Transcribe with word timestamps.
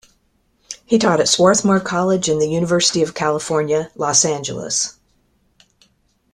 He 0.83 0.97
taught 0.97 1.19
at 1.19 1.29
Swarthmore 1.29 1.79
College 1.79 2.27
and 2.27 2.41
the 2.41 2.49
University 2.49 3.03
of 3.03 3.13
California, 3.13 3.91
Los 3.95 4.25
Angeles. 4.25 4.95